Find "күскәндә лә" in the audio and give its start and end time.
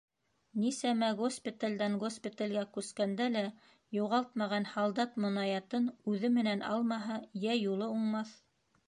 2.77-3.43